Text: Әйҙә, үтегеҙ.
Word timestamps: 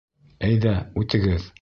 Әйҙә, 0.47 0.73
үтегеҙ. 1.03 1.49